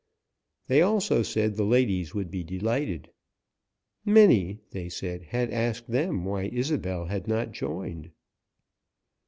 They 0.65 0.81
also 0.81 1.21
said 1.21 1.53
the 1.55 1.63
ladies 1.63 2.15
would 2.15 2.31
be 2.31 2.43
delighted. 2.43 3.11
Many, 4.03 4.57
they 4.71 4.89
said, 4.89 5.25
had 5.25 5.51
asked 5.51 5.85
them 5.91 6.25
why 6.25 6.45
Isobel 6.47 7.05
had 7.05 7.27
not 7.27 7.51
joined. 7.51 8.09